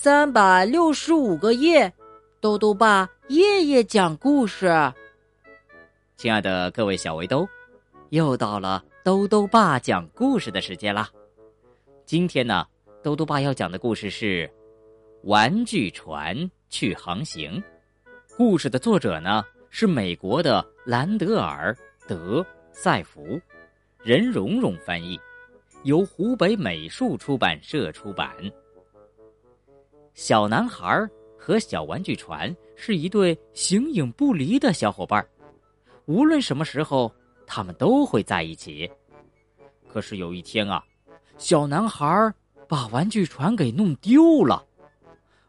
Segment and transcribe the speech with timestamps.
[0.00, 1.92] 三百六十五个夜，
[2.40, 4.68] 豆豆爸夜夜讲故事。
[6.16, 7.44] 亲爱的各位小围兜，
[8.10, 11.10] 又到了兜兜爸讲故事的时间啦。
[12.06, 12.64] 今天呢，
[13.02, 14.46] 兜兜爸要讲的故事是
[15.24, 17.60] 《玩具船去航行》。
[18.36, 21.76] 故事的作者呢是美国的兰德尔·
[22.08, 23.40] 德塞福，
[24.04, 25.18] 任蓉蓉翻译，
[25.82, 28.32] 由湖北美术出版社出版。
[30.18, 31.08] 小男孩
[31.38, 35.24] 和小玩具船是一对形影不离的小伙伴，
[36.06, 37.14] 无论什么时候，
[37.46, 38.90] 他们都会在一起。
[39.86, 40.84] 可是有一天啊，
[41.36, 42.34] 小男孩
[42.66, 44.66] 把玩具船给弄丢了，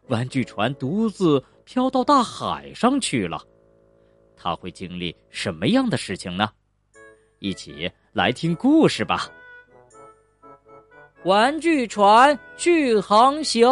[0.06, 3.44] 玩具船独自飘到大海上去了。
[4.36, 6.48] 他会经历什么样的事情呢？
[7.40, 9.28] 一起来听故事吧。
[11.24, 13.68] 玩具船去航行。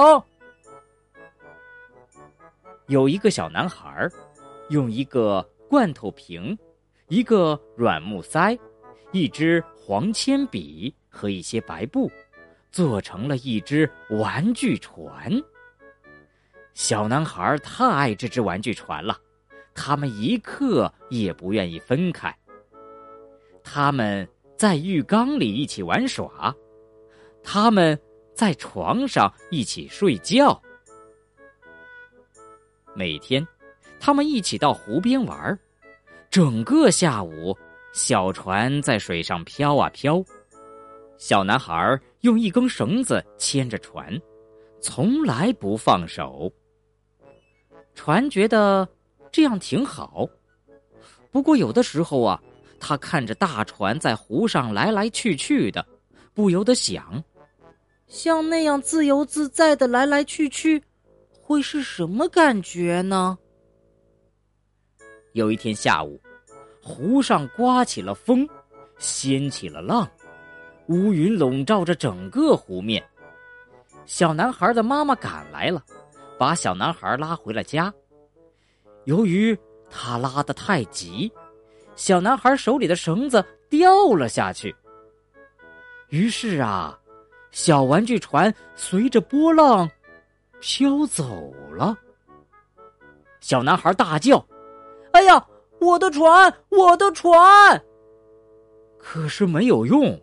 [2.89, 4.09] 有一个小男孩，
[4.71, 6.59] 用一个罐头瓶、
[7.09, 8.59] 一个软木塞、
[9.13, 12.11] 一支黄铅笔和一些白布，
[12.73, 15.31] 做成了一只玩具船。
[16.73, 19.19] 小男孩太爱这只玩具船了，
[19.75, 22.35] 他们一刻也不愿意分开。
[23.63, 26.55] 他们在浴缸里一起玩耍，
[27.43, 28.01] 他们
[28.33, 30.59] 在床上一起睡觉。
[32.99, 33.47] 每天，
[34.01, 35.57] 他们一起到湖边玩
[36.33, 37.57] 整个下午，
[37.93, 40.21] 小船在水上飘啊飘。
[41.17, 44.21] 小男孩用一根绳子牵着船，
[44.81, 46.53] 从来不放手。
[47.95, 48.87] 船觉得
[49.31, 50.29] 这样挺好，
[51.31, 52.43] 不过有的时候啊，
[52.81, 55.87] 他看着大船在湖上来来去去的，
[56.35, 57.23] 不由得想：
[58.09, 60.83] 像那样自由自在的来来去去。
[61.49, 63.39] 会是什么感觉呢？
[65.33, 66.21] 有一天下午，
[66.83, 68.47] 湖上刮起了风，
[68.99, 70.07] 掀起了浪，
[70.89, 73.03] 乌云笼罩着整个湖面。
[74.05, 75.83] 小男孩的妈妈赶来了，
[76.39, 77.91] 把小男孩拉回了家。
[79.07, 81.33] 由于他拉得太急，
[81.97, 84.77] 小男孩手里的绳子掉了下去。
[86.11, 87.01] 于是啊，
[87.51, 89.91] 小玩具船随着波浪。
[90.61, 91.97] 飘走了。
[93.41, 94.45] 小男孩大叫
[95.13, 95.47] ：“哎呀，
[95.81, 97.83] 我的船，我的船！”
[98.99, 100.21] 可是没有用，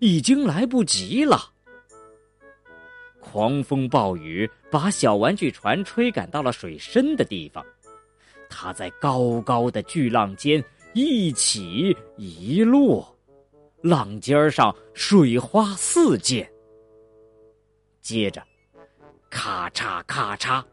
[0.00, 1.50] 已经来不及了。
[3.20, 7.64] 狂风暴雨把小玩具船吹赶到了水深的地方，
[8.48, 10.62] 它在高高的巨浪间
[10.94, 13.06] 一起一落，
[13.82, 16.50] 浪尖上水花四溅。
[18.00, 18.42] 接着。
[19.34, 20.64] 咔嚓咔嚓，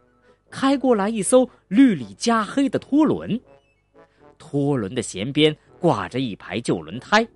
[0.51, 3.41] 开过来一艘绿里加黑的拖轮，
[4.37, 7.27] 拖轮的舷边挂着一排旧轮胎，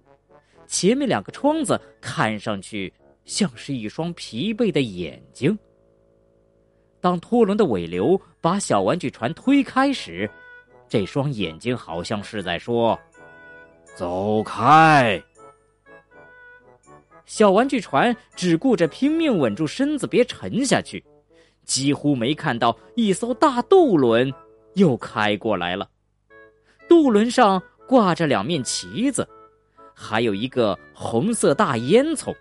[0.67, 2.93] 前面两个窗子看上去
[3.25, 5.57] 像是一双疲惫的眼睛。
[7.01, 10.29] 当拖轮的尾流把小玩具船推开时，
[10.87, 12.97] 这双眼睛好像是在说
[13.97, 15.21] ：“走开。”
[17.25, 21.03] 小玩具船只顾着拼命稳住身子，别沉下去。
[21.65, 24.31] 几乎没看到一艘大渡轮
[24.75, 25.89] 又开过来了，
[26.87, 29.27] 渡轮上挂着两面旗子，
[29.93, 32.33] 还有一个红色大烟囱，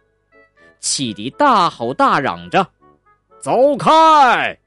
[0.79, 2.67] 汽笛大吼大嚷着
[3.41, 4.59] ：“走开！”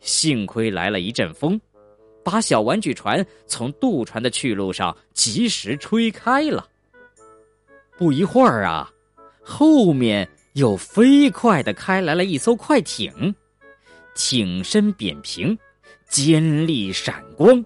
[0.00, 1.58] 幸亏来了一阵风，
[2.22, 6.68] 把小玩具船从渡船的去路上及时吹开了。
[7.96, 8.92] 不一会儿啊，
[9.42, 10.28] 后面。
[10.54, 13.34] 又飞快的开来了一艘快艇，
[14.14, 15.58] 艇身扁平，
[16.08, 17.64] 尖利闪光，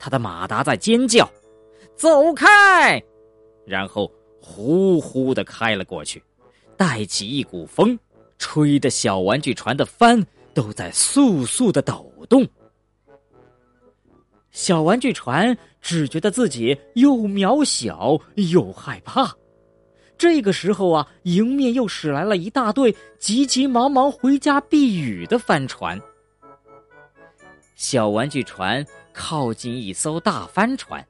[0.00, 1.30] 他的马达在尖叫
[1.94, 3.00] ：“走开！”
[3.64, 6.20] 然后呼呼的开了过去，
[6.76, 7.96] 带起一股风，
[8.36, 10.20] 吹得小玩具船的帆
[10.52, 12.44] 都在簌簌的抖动。
[14.50, 19.32] 小玩具船只觉得自己又渺小又害怕。
[20.18, 25.98] 这个时候啊，迎面又驶来了一大队急急忙忙回家避雨的帆船。
[27.76, 31.06] 小玩具船靠近一艘大帆船，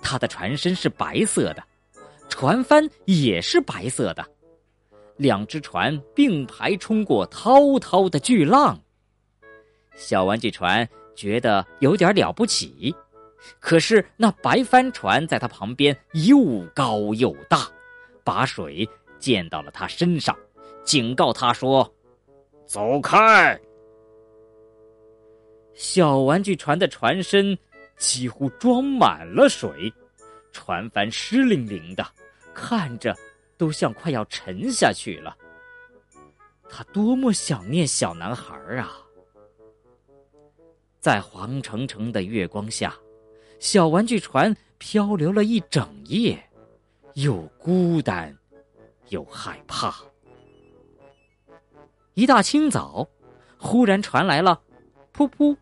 [0.00, 1.64] 它的船身是白色的，
[2.28, 4.24] 船帆也是白色的，
[5.16, 8.80] 两只船并排冲过滔滔的巨浪。
[9.96, 12.94] 小玩具船觉得有点了不起，
[13.58, 17.68] 可是那白帆船在它旁边又高又大。
[18.24, 18.88] 把水
[19.18, 20.36] 溅到了他身上，
[20.84, 21.90] 警告他说
[22.66, 23.60] ：“走开！
[25.74, 27.56] 小玩具船的船身
[27.96, 29.92] 几乎装满了水，
[30.52, 32.06] 船帆湿淋淋的，
[32.52, 33.16] 看着
[33.56, 35.36] 都像快要沉下去了。
[36.68, 38.98] 他多么想念小男孩啊！
[41.00, 42.94] 在黄澄澄的月光下，
[43.58, 46.38] 小玩具船漂流了一整夜，
[47.14, 48.36] 又孤单，
[49.08, 49.94] 又害怕。
[52.14, 53.08] 一大清早，
[53.58, 54.60] 忽然传来了
[55.14, 55.56] “噗噗”。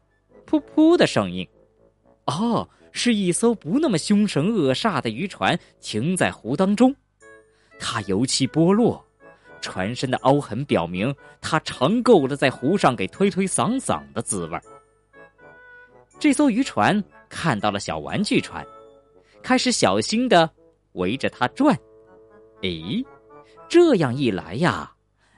[0.51, 1.47] 噗噗的声音，
[2.25, 6.97] 哦，是一艘不那么凶神恶煞的渔船停在湖当中。
[7.79, 9.05] 它油漆剥落，
[9.61, 14.59] 船身的凹痕表明它尝够了在湖上给推推搡搡的滋味
[16.19, 18.67] 这艘渔船看到了小玩具船，
[19.43, 20.51] 开始小心的
[20.93, 21.77] 围着它转。
[22.63, 23.05] 诶，
[23.69, 24.93] 这样一来呀，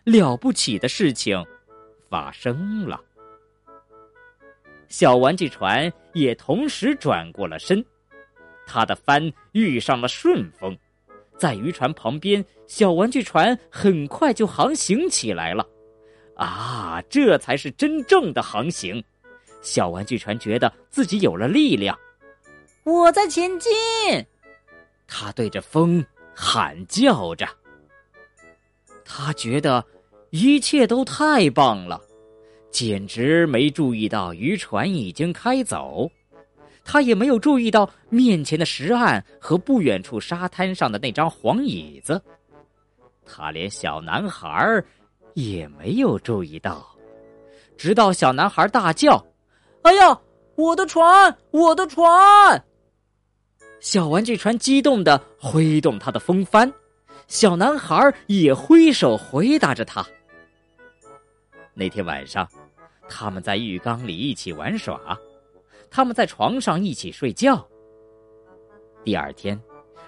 [0.04, 1.44] 了不起的事情
[2.08, 3.00] 发生了。
[4.88, 7.84] 小玩具船也同时转过了身，
[8.66, 10.76] 它的帆遇上了顺风，
[11.38, 15.66] 在渔船旁边，小玩具船很快就航行起来了。
[16.34, 19.02] 啊，这才是真正的航行！
[19.60, 21.96] 小玩具船觉得自己有了力量。
[22.84, 23.70] 我在前进，
[25.12, 26.02] 他对着风
[26.32, 27.46] 喊叫着。
[29.04, 29.84] 他觉得
[30.30, 32.00] 一切都太棒了。
[32.70, 36.08] 简直没注意到渔船已经开走，
[36.84, 42.22] 他也没有注意到面前的石岸和不远处沙滩上的那张黄椅子，
[43.26, 44.80] 他连小男孩
[45.34, 46.86] 也没有注意到，
[47.76, 49.20] 直到小男孩大叫
[49.82, 50.16] ：“哎呀，
[50.54, 52.64] 我的船，我的船！”
[53.80, 56.72] 小玩具船激动的挥动它的风帆，
[57.26, 60.06] 小男孩也挥手回答着他。
[61.74, 62.48] 那天晚上。
[63.12, 65.18] 他们在浴缸里一起玩耍，
[65.90, 67.68] 他们在床上一起睡觉。
[69.04, 69.60] 第二天，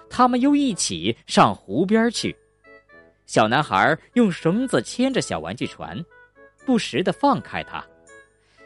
[0.09, 2.33] 他们又一起上湖边去。
[3.25, 6.01] 小男孩用绳子牵着小玩具船，
[6.65, 7.85] 不时的放开它，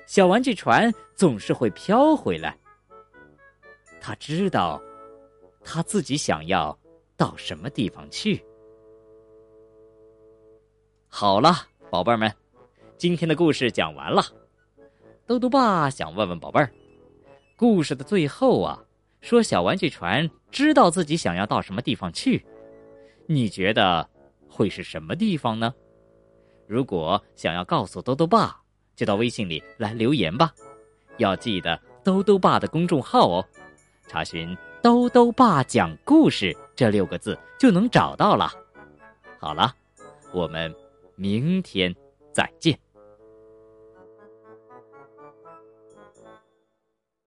[0.06, 2.56] 小玩具船总是会飘回来。
[4.00, 4.80] 他知道，
[5.70, 6.76] 他自己想要
[7.18, 8.42] 到什么地方去。
[11.10, 12.34] 好了，宝贝儿们。
[12.98, 14.24] 今天的故事讲完了，
[15.26, 16.72] 豆豆爸想问问宝贝儿，
[17.58, 18.82] 故事的最后啊，
[19.20, 22.46] 说小玩具船知道自己想要到什么地方去，
[23.28, 24.10] 你觉得
[24.48, 25.76] 会是什么地方呢？
[26.66, 28.62] 如果想要告诉豆豆爸，
[28.96, 30.54] 就到微信里来留言吧，
[31.18, 33.46] 要记得豆豆爸的公众号哦，
[34.08, 38.50] 查询“兜兜爸讲故事”这六个字就能找到了。
[39.38, 39.76] 好了，
[40.32, 40.74] 我们
[41.18, 41.94] 明天
[42.32, 42.80] 再见。